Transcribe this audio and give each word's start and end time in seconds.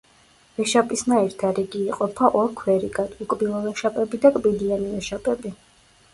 ვეშაპისნაირთა 0.59 1.51
რიგი 1.59 1.81
იყოფა 1.89 2.31
ორ 2.39 2.49
ქვერიგად: 2.63 3.15
უკბილო 3.27 3.61
ვეშაპები 3.67 4.23
და 4.27 4.35
კბილიანი 4.41 4.91
ვეშაპები. 4.97 5.55